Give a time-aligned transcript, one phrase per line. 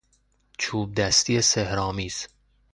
[0.57, 2.27] چوبدستی سحرآمیز